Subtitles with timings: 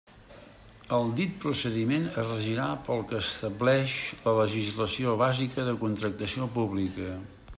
[0.95, 3.93] El dit procediment es regirà pel que establix
[4.25, 7.15] la legislació bàsica de contractació pública.